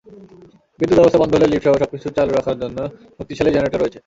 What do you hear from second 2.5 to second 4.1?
জন্য শক্তিশালী জেনারেটর রয়েছে।